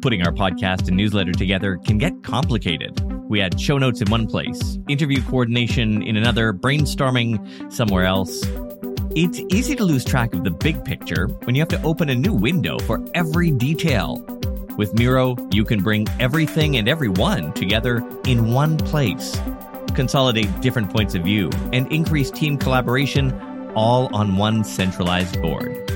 Putting 0.00 0.22
our 0.22 0.32
podcast 0.32 0.88
and 0.88 0.96
newsletter 0.96 1.32
together 1.32 1.76
can 1.76 1.98
get 1.98 2.22
complicated. 2.22 2.98
We 3.28 3.38
had 3.38 3.60
show 3.60 3.76
notes 3.76 4.00
in 4.00 4.10
one 4.10 4.26
place, 4.26 4.78
interview 4.88 5.22
coordination 5.22 6.02
in 6.02 6.16
another, 6.16 6.54
brainstorming 6.54 7.70
somewhere 7.70 8.06
else. 8.06 8.42
It's 9.14 9.40
easy 9.54 9.76
to 9.76 9.84
lose 9.84 10.02
track 10.02 10.32
of 10.32 10.42
the 10.42 10.52
big 10.52 10.82
picture 10.86 11.26
when 11.44 11.54
you 11.54 11.60
have 11.60 11.68
to 11.68 11.82
open 11.82 12.08
a 12.08 12.14
new 12.14 12.32
window 12.32 12.78
for 12.78 13.04
every 13.14 13.50
detail. 13.50 14.24
With 14.78 14.94
Miro, 14.94 15.36
you 15.50 15.66
can 15.66 15.82
bring 15.82 16.06
everything 16.18 16.78
and 16.78 16.88
everyone 16.88 17.52
together 17.52 17.98
in 18.24 18.54
one 18.54 18.78
place, 18.78 19.38
consolidate 19.94 20.62
different 20.62 20.90
points 20.90 21.14
of 21.14 21.24
view, 21.24 21.50
and 21.74 21.92
increase 21.92 22.30
team 22.30 22.56
collaboration 22.56 23.38
all 23.74 24.14
on 24.16 24.38
one 24.38 24.64
centralized 24.64 25.42
board. 25.42 25.89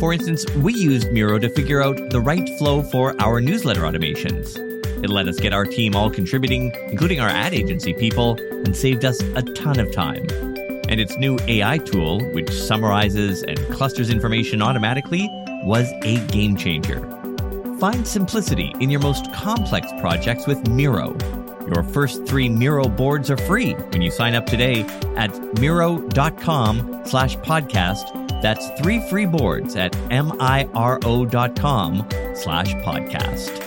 For 0.00 0.12
instance, 0.12 0.44
we 0.56 0.74
used 0.74 1.12
Miro 1.12 1.38
to 1.38 1.48
figure 1.50 1.82
out 1.82 2.10
the 2.10 2.20
right 2.20 2.48
flow 2.58 2.82
for 2.82 3.14
our 3.20 3.40
newsletter 3.40 3.82
automations. 3.82 4.56
It 5.04 5.10
let 5.10 5.28
us 5.28 5.38
get 5.38 5.52
our 5.52 5.64
team 5.64 5.94
all 5.94 6.10
contributing, 6.10 6.72
including 6.88 7.20
our 7.20 7.28
ad 7.28 7.54
agency 7.54 7.94
people, 7.94 8.36
and 8.64 8.76
saved 8.76 9.04
us 9.04 9.20
a 9.20 9.42
ton 9.42 9.78
of 9.78 9.92
time 9.92 10.26
and 10.90 11.00
its 11.00 11.16
new 11.16 11.38
AI 11.46 11.78
tool, 11.78 12.20
which 12.32 12.50
summarizes 12.50 13.44
and 13.44 13.56
clusters 13.70 14.10
information 14.10 14.60
automatically, 14.60 15.28
was 15.62 15.90
a 16.02 16.18
game 16.26 16.56
changer. 16.56 17.00
Find 17.78 18.06
simplicity 18.06 18.74
in 18.80 18.90
your 18.90 19.00
most 19.00 19.32
complex 19.32 19.86
projects 20.00 20.46
with 20.46 20.68
Miro. 20.68 21.16
Your 21.72 21.84
first 21.84 22.26
three 22.26 22.48
Miro 22.48 22.88
boards 22.88 23.30
are 23.30 23.36
free 23.36 23.74
when 23.74 24.02
you 24.02 24.10
sign 24.10 24.34
up 24.34 24.46
today 24.46 24.82
at 25.16 25.30
Miro.com 25.60 27.02
slash 27.06 27.36
podcast. 27.38 28.19
That's 28.42 28.68
three 28.80 29.00
free 29.08 29.26
boards 29.26 29.76
at 29.76 29.94
M-I-R-O.com 30.10 32.08
slash 32.34 32.74
podcast. 32.76 33.66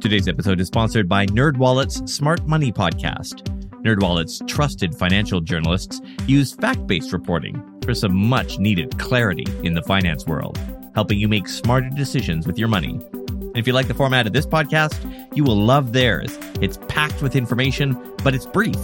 Today's 0.00 0.28
episode 0.28 0.60
is 0.60 0.68
sponsored 0.68 1.08
by 1.08 1.26
NerdWallet's 1.26 2.10
Smart 2.10 2.46
Money 2.46 2.72
Podcast. 2.72 3.42
NerdWallet's 3.84 4.40
trusted 4.46 4.94
financial 4.94 5.40
journalists 5.40 6.00
use 6.26 6.54
fact-based 6.54 7.12
reporting 7.12 7.62
for 7.82 7.94
some 7.94 8.14
much-needed 8.14 8.98
clarity 8.98 9.44
in 9.62 9.74
the 9.74 9.82
finance 9.82 10.26
world, 10.26 10.58
helping 10.94 11.18
you 11.18 11.28
make 11.28 11.46
smarter 11.46 11.90
decisions 11.90 12.46
with 12.46 12.58
your 12.58 12.68
money. 12.68 13.00
And 13.12 13.56
if 13.58 13.66
you 13.66 13.72
like 13.72 13.88
the 13.88 13.94
format 13.94 14.26
of 14.26 14.32
this 14.32 14.46
podcast, 14.46 14.96
you 15.36 15.44
will 15.44 15.56
love 15.56 15.92
theirs. 15.92 16.38
It's 16.60 16.78
packed 16.88 17.20
with 17.22 17.36
information, 17.36 18.00
but 18.24 18.34
it's 18.34 18.46
brief. 18.46 18.78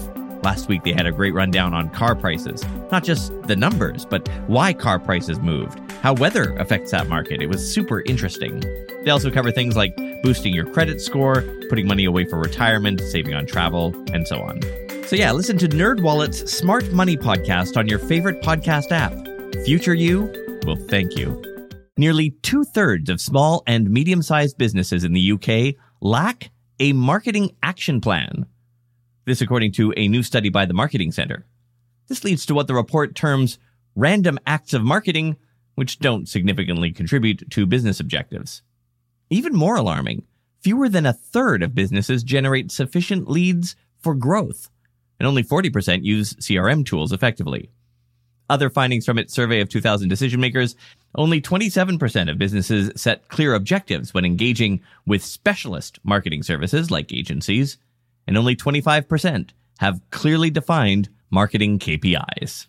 Last 0.45 0.69
week, 0.69 0.85
they 0.85 0.93
had 0.93 1.07
a 1.07 1.11
great 1.11 1.33
rundown 1.33 1.73
on 1.73 1.89
car 1.89 2.15
prices. 2.15 2.63
Not 2.93 3.03
just 3.03 3.33
the 3.45 3.57
numbers, 3.57 4.05
but 4.05 4.29
why 4.47 4.75
car 4.75 4.99
prices 4.99 5.41
moved, 5.41 5.81
how 6.03 6.13
weather 6.13 6.55
affects 6.59 6.91
that 6.91 7.09
market. 7.09 7.41
It 7.41 7.47
was 7.47 7.67
super 7.67 8.03
interesting. 8.03 8.61
They 9.05 9.11
also 9.11 9.31
cover 9.31 9.51
things 9.51 9.75
like 9.75 9.97
boosting 10.23 10.53
your 10.53 10.67
credit 10.67 11.01
score, 11.01 11.43
putting 11.71 11.89
money 11.89 12.05
away 12.05 12.27
for 12.27 12.39
retirement, 12.39 13.01
saving 13.01 13.33
on 13.33 13.47
travel, 13.47 13.95
and 14.13 14.29
so 14.29 14.43
on. 14.43 14.61
So 15.07 15.17
yeah, 15.17 15.33
listen 15.33 15.57
to 15.57 15.67
NerdWallet's 15.67 16.53
Smart 16.53 16.93
Money 16.93 17.17
podcast 17.17 17.79
on 17.79 17.89
your 17.89 17.99
favorite 17.99 18.43
podcast 18.43 18.93
app. 18.93 19.15
Future 19.65 19.95
you 19.95 20.31
will 20.67 20.77
thank 20.77 21.17
you. 21.17 21.43
Nearly 21.97 22.33
two 22.43 22.65
thirds 22.65 23.09
of 23.09 23.19
small 23.19 23.63
and 23.67 23.89
medium 23.89 24.21
sized 24.21 24.59
businesses 24.59 25.05
in 25.05 25.15
the 25.15 25.33
UK 25.33 25.81
lack 26.03 26.51
a 26.81 26.93
marketing 26.93 27.57
action 27.63 28.03
plan. 28.03 28.45
This 29.25 29.41
according 29.41 29.73
to 29.73 29.93
a 29.97 30.09
new 30.09 30.23
study 30.23 30.51
by 30.51 30.67
the 30.67 30.75
Marketing 30.75 31.11
Center. 31.11 31.47
This 32.09 32.25
leads 32.25 32.45
to 32.47 32.55
what 32.55 32.67
the 32.67 32.75
report 32.75 33.15
terms 33.15 33.59
random 33.97 34.39
acts 34.47 34.75
of 34.75 34.83
marketing, 34.83 35.37
which 35.77 35.99
don't 35.99 36.29
significantly 36.29 36.93
contribute 36.93 37.51
to 37.51 37.67
business 37.67 38.01
objectives. 38.01 38.63
Even 39.31 39.55
more 39.55 39.77
alarming, 39.77 40.25
fewer 40.61 40.89
than 40.89 41.07
a 41.07 41.13
third 41.13 41.63
of 41.63 41.75
businesses 41.75 42.23
generate 42.23 42.71
sufficient 42.71 43.29
leads 43.29 43.77
for 43.99 44.15
growth 44.15 44.69
and 45.19 45.27
only 45.27 45.43
40% 45.43 46.05
use 46.05 46.35
CRM 46.35 46.85
tools 46.85 47.13
effectively. 47.13 47.71
Other 48.51 48.69
findings 48.69 49.07
from 49.07 49.19
its 49.19 49.33
survey 49.33 49.61
of 49.61 49.71
2,000 49.71 50.09
decision 50.09 50.41
makers 50.41 50.77
only 51.15 51.41
27% 51.41 52.31
of 52.31 52.39
businesses 52.39 52.91
set 53.01 53.29
clear 53.29 53.55
objectives 53.55 54.13
when 54.13 54.25
engaging 54.25 54.83
with 55.07 55.25
specialist 55.25 55.99
marketing 56.03 56.43
services 56.43 56.91
like 56.91 57.13
agencies, 57.13 57.79
and 58.27 58.37
only 58.37 58.57
25% 58.57 59.51
have 59.79 60.01
clearly 60.11 60.51
defined 60.51 61.09
marketing 61.31 61.79
KPIs. 61.79 62.67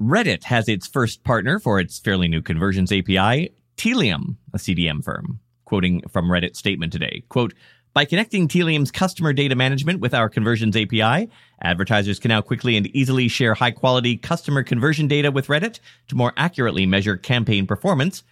Reddit 0.00 0.44
has 0.44 0.68
its 0.68 0.86
first 0.86 1.24
partner 1.24 1.58
for 1.58 1.80
its 1.80 1.98
fairly 1.98 2.28
new 2.28 2.40
conversions 2.40 2.92
API, 2.92 3.50
Tealium, 3.76 4.36
a 4.54 4.58
CDM 4.58 5.02
firm. 5.02 5.40
Quoting 5.64 6.02
from 6.08 6.26
Reddit's 6.26 6.60
statement 6.60 6.92
today, 6.92 7.24
quote, 7.28 7.52
by 7.96 8.04
connecting 8.04 8.46
Tealium's 8.46 8.90
customer 8.90 9.32
data 9.32 9.56
management 9.56 10.00
with 10.00 10.12
our 10.12 10.28
Conversions 10.28 10.76
API, 10.76 11.30
advertisers 11.62 12.18
can 12.18 12.28
now 12.28 12.42
quickly 12.42 12.76
and 12.76 12.86
easily 12.88 13.26
share 13.26 13.54
high 13.54 13.70
quality 13.70 14.18
customer 14.18 14.62
conversion 14.62 15.08
data 15.08 15.30
with 15.32 15.46
Reddit 15.46 15.80
to 16.08 16.14
more 16.14 16.34
accurately 16.36 16.84
measure 16.84 17.16
campaign 17.16 17.66
performance. 17.66 18.22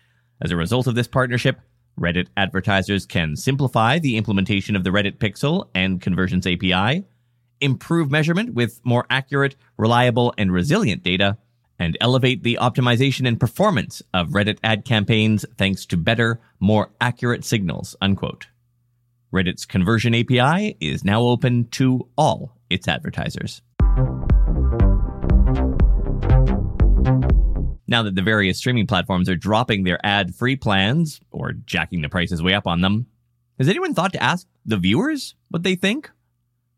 As 0.43 0.51
a 0.51 0.57
result 0.57 0.87
of 0.87 0.95
this 0.95 1.09
partnership, 1.09 1.59
Reddit 1.99 2.29
advertisers 2.37 3.07
can 3.07 3.37
simplify 3.37 3.99
the 3.99 4.17
implementation 4.17 4.77
of 4.77 4.85
the 4.85 4.91
Reddit 4.91 5.19
Pixel 5.19 5.69
and 5.75 6.01
Conversions 6.01 6.47
API, 6.47 7.05
improve 7.61 8.11
measurement 8.11 8.55
with 8.55 8.81
more 8.85 9.07
accurate, 9.11 9.57
reliable, 9.77 10.35
and 10.37 10.53
resilient 10.53 11.03
data, 11.03 11.39
and 11.79 11.97
elevate 12.01 12.43
the 12.43 12.59
optimization 12.61 13.27
and 13.27 13.39
performance 13.41 14.03
of 14.13 14.31
Reddit 14.31 14.59
ad 14.63 14.85
campaigns 14.85 15.45
thanks 15.57 15.87
to 15.87 15.97
better, 15.97 16.41
more 16.61 16.91
accurate 17.01 17.45
signals, 17.45 17.97
unquote. 18.01 18.47
Reddit's 19.33 19.67
conversion 19.67 20.15
API 20.15 20.77
is 20.81 21.05
now 21.05 21.23
open 21.23 21.69
to 21.71 22.09
all 22.17 22.57
its 22.71 22.87
advertisers. 22.87 23.63
Now 27.87 28.03
that 28.03 28.14
the 28.14 28.23
various 28.23 28.59
streaming 28.59 28.87
platforms 28.87 29.29
are 29.29 29.37
dropping 29.37 29.85
their 29.85 30.05
ad 30.05 30.35
free 30.35 30.57
plans 30.57 31.21
or 31.31 31.53
jacking 31.53 32.03
the 32.03 32.09
prices 32.09 32.43
way 32.43 32.55
up 32.55 32.67
on 32.67 32.81
them, 32.81 33.07
has 33.59 33.69
anyone 33.69 33.95
thought 33.95 34.12
to 34.14 34.23
ask 34.23 34.47
the 34.64 34.76
viewers 34.76 35.35
what 35.49 35.62
they 35.62 35.75
think? 35.75 36.11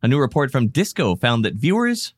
A 0.02 0.08
new 0.08 0.18
report 0.18 0.50
from 0.50 0.68
DISQO 0.68 1.18
found 1.18 1.44
that 1.44 1.54
viewers 1.54 2.12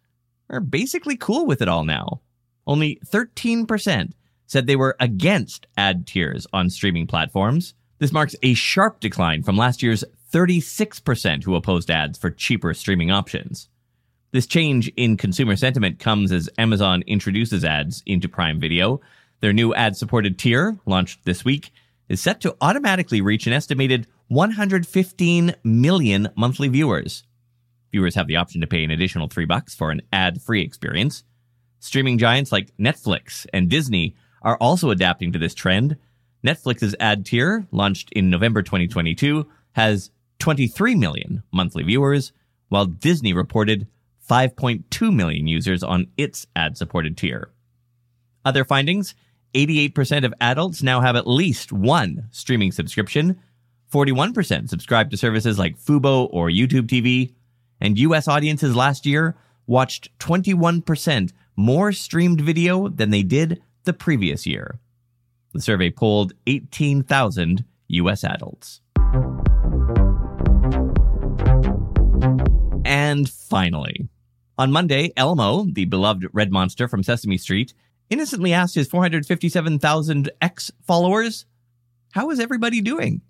are 0.50 0.60
basically 0.60 1.16
cool 1.16 1.46
with 1.46 1.62
it 1.62 1.68
all 1.68 1.84
now. 1.84 2.20
Only 2.66 3.00
13% 3.06 4.12
said 4.46 4.66
they 4.66 4.76
were 4.76 4.96
against 4.98 5.66
ad 5.76 6.06
tiers 6.06 6.46
on 6.52 6.70
streaming 6.70 7.06
platforms. 7.06 7.74
This 7.98 8.12
marks 8.12 8.34
a 8.42 8.54
sharp 8.54 9.00
decline 9.00 9.42
from 9.42 9.56
last 9.56 9.82
year's 9.82 10.04
36% 10.32 11.44
who 11.44 11.54
opposed 11.54 11.90
ads 11.90 12.18
for 12.18 12.30
cheaper 12.30 12.74
streaming 12.74 13.10
options. 13.10 13.68
This 14.30 14.46
change 14.46 14.88
in 14.94 15.16
consumer 15.16 15.56
sentiment 15.56 15.98
comes 15.98 16.32
as 16.32 16.50
Amazon 16.58 17.02
introduces 17.06 17.64
ads 17.64 18.02
into 18.04 18.28
Prime 18.28 18.60
Video. 18.60 19.00
Their 19.40 19.54
new 19.54 19.72
ad 19.72 19.96
supported 19.96 20.38
tier, 20.38 20.76
launched 20.84 21.24
this 21.24 21.46
week, 21.46 21.70
is 22.10 22.20
set 22.20 22.42
to 22.42 22.54
automatically 22.60 23.22
reach 23.22 23.46
an 23.46 23.54
estimated 23.54 24.06
115 24.28 25.54
million 25.64 26.28
monthly 26.36 26.68
viewers. 26.68 27.22
Viewers 27.90 28.16
have 28.16 28.26
the 28.26 28.36
option 28.36 28.60
to 28.60 28.66
pay 28.66 28.84
an 28.84 28.90
additional 28.90 29.28
3 29.28 29.46
bucks 29.46 29.74
for 29.74 29.90
an 29.90 30.02
ad-free 30.12 30.60
experience. 30.60 31.24
Streaming 31.80 32.18
giants 32.18 32.52
like 32.52 32.76
Netflix 32.76 33.46
and 33.54 33.70
Disney 33.70 34.14
are 34.42 34.58
also 34.58 34.90
adapting 34.90 35.32
to 35.32 35.38
this 35.38 35.54
trend. 35.54 35.96
Netflix's 36.46 36.94
ad 37.00 37.24
tier, 37.24 37.66
launched 37.70 38.12
in 38.12 38.28
November 38.28 38.62
2022, 38.62 39.48
has 39.72 40.10
23 40.38 40.96
million 40.96 41.42
monthly 41.50 41.82
viewers, 41.82 42.32
while 42.68 42.84
Disney 42.84 43.32
reported 43.32 43.86
5.2 44.28 45.14
million 45.14 45.46
users 45.46 45.82
on 45.82 46.06
its 46.16 46.46
ad 46.54 46.76
supported 46.76 47.16
tier. 47.16 47.50
Other 48.44 48.64
findings 48.64 49.14
88% 49.54 50.24
of 50.24 50.34
adults 50.40 50.82
now 50.82 51.00
have 51.00 51.16
at 51.16 51.26
least 51.26 51.72
one 51.72 52.28
streaming 52.30 52.70
subscription, 52.70 53.40
41% 53.90 54.68
subscribe 54.68 55.10
to 55.10 55.16
services 55.16 55.58
like 55.58 55.78
Fubo 55.78 56.28
or 56.30 56.48
YouTube 56.48 56.86
TV, 56.86 57.32
and 57.80 57.98
US 57.98 58.28
audiences 58.28 58.76
last 58.76 59.06
year 59.06 59.36
watched 59.66 60.16
21% 60.18 61.32
more 61.56 61.92
streamed 61.92 62.40
video 62.40 62.88
than 62.88 63.10
they 63.10 63.22
did 63.22 63.62
the 63.84 63.92
previous 63.92 64.46
year. 64.46 64.78
The 65.54 65.60
survey 65.60 65.90
polled 65.90 66.34
18,000 66.46 67.64
US 67.88 68.24
adults. 68.24 68.82
And 72.84 73.28
finally, 73.28 74.08
on 74.58 74.72
Monday, 74.72 75.12
Elmo, 75.16 75.66
the 75.70 75.84
beloved 75.84 76.26
red 76.32 76.50
monster 76.50 76.88
from 76.88 77.04
Sesame 77.04 77.38
Street, 77.38 77.72
innocently 78.10 78.52
asked 78.52 78.74
his 78.74 78.88
457,000 78.88 80.30
X 80.42 80.72
followers, 80.84 81.46
How 82.12 82.30
is 82.30 82.40
everybody 82.40 82.80
doing? 82.80 83.22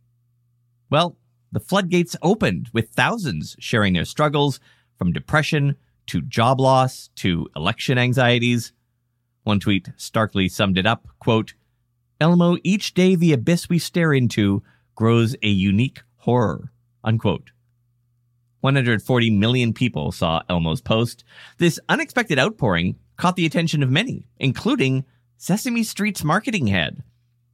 Well, 0.91 1.19
the 1.53 1.61
floodgates 1.61 2.17
opened 2.23 2.71
with 2.73 2.91
thousands 2.91 3.57
sharing 3.59 3.93
their 3.93 4.07
struggles 4.07 4.59
from 4.97 5.13
depression 5.13 5.77
to 6.07 6.23
job 6.23 6.61
loss 6.61 7.11
to 7.17 7.49
election 7.55 7.99
anxieties. 7.99 8.73
One 9.45 9.61
tweet 9.61 9.91
starkly 9.97 10.49
summed 10.49 10.79
it 10.79 10.87
up, 10.87 11.09
quote, 11.19 11.53
Elmo, 12.21 12.57
each 12.65 12.95
day 12.95 13.15
the 13.15 13.33
abyss 13.33 13.69
we 13.69 13.79
stare 13.79 14.13
into 14.13 14.63
grows 14.95 15.37
a 15.43 15.49
unique 15.49 16.01
horror, 16.17 16.73
unquote. 17.05 17.51
140 18.61 19.31
million 19.31 19.73
people 19.73 20.13
saw 20.13 20.43
Elmo's 20.49 20.81
post. 20.81 21.25
This 21.59 21.79
unexpected 21.89 22.39
outpouring 22.39 22.97
caught 23.17 23.37
the 23.37 23.47
attention 23.47 23.83
of 23.83 23.91
many, 23.91 24.27
including 24.39 25.05
Sesame 25.37 25.83
Street's 25.83 26.25
marketing 26.25 26.67
head, 26.67 27.03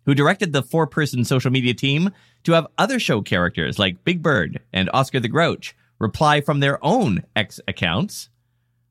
who 0.06 0.14
directed 0.14 0.52
the 0.52 0.62
four 0.62 0.86
person 0.86 1.24
social 1.24 1.50
media 1.50 1.74
team 1.74 2.10
to 2.44 2.52
have 2.52 2.66
other 2.78 2.98
show 2.98 3.22
characters 3.22 3.78
like 3.78 4.04
Big 4.04 4.22
Bird 4.22 4.60
and 4.72 4.90
Oscar 4.92 5.20
the 5.20 5.28
Grouch 5.28 5.76
reply 5.98 6.40
from 6.40 6.60
their 6.60 6.82
own 6.84 7.24
X 7.36 7.60
accounts. 7.68 8.28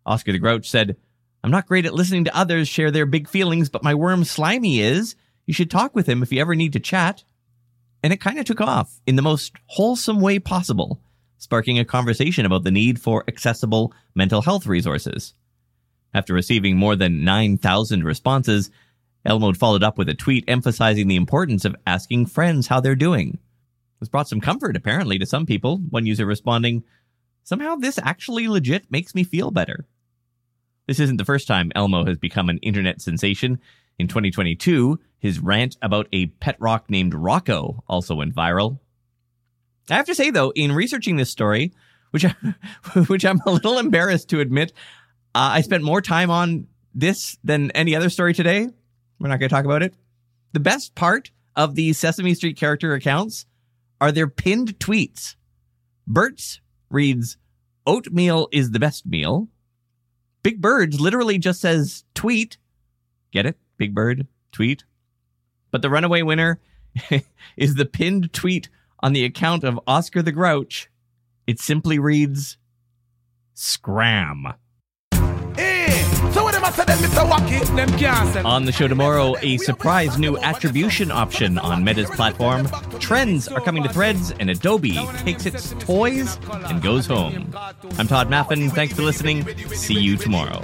Oscar 0.05 0.31
the 0.31 0.39
Grouch 0.39 0.69
said, 0.69 0.97
I'm 1.43 1.51
not 1.51 1.67
great 1.67 1.85
at 1.85 1.93
listening 1.93 2.23
to 2.25 2.37
others 2.37 2.67
share 2.67 2.91
their 2.91 3.05
big 3.05 3.27
feelings, 3.27 3.69
but 3.69 3.83
my 3.83 3.93
worm 3.93 4.23
Slimy 4.23 4.79
is. 4.79 5.15
You 5.45 5.53
should 5.53 5.69
talk 5.69 5.93
with 5.93 6.07
him 6.07 6.23
if 6.23 6.31
you 6.31 6.39
ever 6.39 6.55
need 6.55 6.73
to 6.73 6.79
chat. 6.79 7.23
And 8.01 8.13
it 8.13 8.21
kind 8.21 8.39
of 8.39 8.45
took 8.45 8.61
off 8.61 8.99
in 9.05 9.15
the 9.15 9.21
most 9.21 9.53
wholesome 9.67 10.21
way 10.21 10.39
possible, 10.39 11.01
sparking 11.43 11.77
a 11.77 11.85
conversation 11.85 12.45
about 12.45 12.63
the 12.63 12.71
need 12.71 12.99
for 12.99 13.25
accessible 13.27 13.93
mental 14.15 14.41
health 14.41 14.65
resources. 14.65 15.33
After 16.13 16.33
receiving 16.33 16.77
more 16.77 16.95
than 16.95 17.25
9,000 17.25 18.03
responses, 18.03 18.71
Elmo 19.25 19.51
followed 19.53 19.83
up 19.83 19.97
with 19.97 20.07
a 20.07 20.13
tweet 20.13 20.45
emphasizing 20.47 21.07
the 21.07 21.17
importance 21.17 21.65
of 21.65 21.75
asking 21.85 22.27
friends 22.27 22.67
how 22.67 22.79
they're 22.79 22.95
doing. 22.95 23.39
This 23.99 24.07
brought 24.07 24.29
some 24.29 24.39
comfort, 24.39 24.77
apparently, 24.77 25.19
to 25.19 25.25
some 25.25 25.45
people. 25.45 25.79
One 25.89 26.05
user 26.05 26.25
responding, 26.25 26.83
Somehow 27.43 27.75
this 27.75 27.99
actually 28.01 28.47
legit 28.47 28.89
makes 28.89 29.13
me 29.13 29.25
feel 29.25 29.51
better. 29.51 29.85
This 30.87 30.99
isn't 30.99 31.17
the 31.17 31.25
first 31.25 31.47
time 31.47 31.71
Elmo 31.75 32.05
has 32.05 32.17
become 32.17 32.49
an 32.49 32.59
internet 32.59 33.01
sensation. 33.01 33.59
In 33.99 34.07
2022, 34.07 34.97
his 35.19 35.39
rant 35.39 35.77
about 35.81 36.07
a 36.13 36.27
pet 36.27 36.55
rock 36.59 36.89
named 36.89 37.13
Rocco 37.13 37.83
also 37.87 38.15
went 38.15 38.33
viral. 38.33 38.79
I 39.89 39.95
have 39.95 40.05
to 40.05 40.15
say, 40.15 40.29
though, 40.29 40.51
in 40.51 40.71
researching 40.71 41.17
this 41.17 41.29
story, 41.29 41.73
which, 42.11 42.25
I, 42.25 42.35
which 43.07 43.25
I'm 43.25 43.39
a 43.45 43.51
little 43.51 43.77
embarrassed 43.77 44.29
to 44.29 44.39
admit, 44.39 44.71
uh, 45.35 45.51
I 45.53 45.61
spent 45.61 45.83
more 45.83 46.01
time 46.01 46.29
on 46.29 46.67
this 46.93 47.37
than 47.43 47.71
any 47.71 47.95
other 47.95 48.09
story 48.09 48.33
today. 48.33 48.69
We're 49.19 49.29
not 49.29 49.39
going 49.39 49.49
to 49.49 49.55
talk 49.55 49.65
about 49.65 49.83
it. 49.83 49.95
The 50.53 50.59
best 50.59 50.95
part 50.95 51.31
of 51.55 51.75
the 51.75 51.93
Sesame 51.93 52.33
Street 52.33 52.57
character 52.57 52.93
accounts 52.93 53.45
are 53.99 54.11
their 54.11 54.27
pinned 54.27 54.79
tweets. 54.79 55.35
Bert's 56.05 56.61
reads, 56.89 57.37
Oatmeal 57.85 58.47
is 58.51 58.71
the 58.71 58.79
best 58.79 59.05
meal. 59.05 59.49
Big 60.43 60.61
Bird 60.61 60.99
literally 60.99 61.37
just 61.37 61.61
says 61.61 62.03
tweet. 62.13 62.57
Get 63.31 63.45
it? 63.45 63.57
Big 63.77 63.95
Bird, 63.95 64.27
tweet. 64.51 64.83
But 65.71 65.81
the 65.81 65.89
runaway 65.89 66.21
winner 66.21 66.59
is 67.57 67.75
the 67.75 67.85
pinned 67.85 68.33
tweet 68.33 68.69
on 69.03 69.11
the 69.11 69.25
account 69.25 69.65
of 69.65 69.79
Oscar 69.85 70.21
the 70.21 70.31
Grouch. 70.31 70.89
It 71.45 71.59
simply 71.59 71.99
reads, 71.99 72.57
Scram. 73.53 74.47
On 78.45 78.63
the 78.63 78.71
show 78.71 78.87
tomorrow, 78.87 79.35
a 79.41 79.57
surprise 79.57 80.17
new 80.17 80.37
attribution 80.37 81.11
option 81.11 81.57
on 81.57 81.83
Meta's 81.83 82.09
platform. 82.09 82.69
Trends 82.99 83.49
are 83.49 83.59
coming 83.59 83.83
to 83.83 83.89
Threads, 83.89 84.31
and 84.39 84.49
Adobe 84.49 84.97
takes 85.17 85.45
its 85.45 85.73
toys 85.79 86.37
and 86.49 86.81
goes 86.81 87.05
home. 87.05 87.53
I'm 87.97 88.07
Tod 88.07 88.29
Maffin. 88.29 88.71
Thanks 88.71 88.93
for 88.93 89.01
listening. 89.01 89.45
See 89.69 89.99
you 89.99 90.15
tomorrow. 90.15 90.63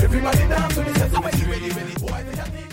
Everybody 0.00 0.38
dance 0.48 0.74
to 0.74 0.82
the 0.82 0.94
Sesame 0.94 1.32
Street 1.32 2.27
happy, 2.36 2.58
happy. 2.58 2.67